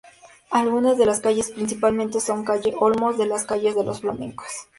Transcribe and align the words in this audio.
Algunas 0.49 0.97
de 0.97 1.05
las 1.05 1.19
calles 1.19 1.51
principales 1.51 2.11
son 2.23 2.43
calle 2.43 2.73
Olmos 2.79 3.17
o 3.19 3.47
calle 3.47 3.71
Los 3.83 4.01
Flamencos. 4.01 4.47